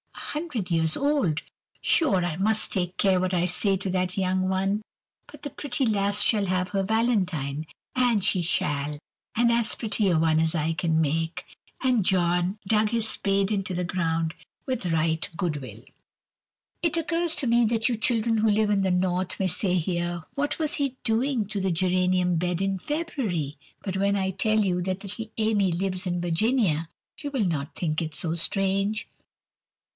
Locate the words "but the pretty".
5.27-5.85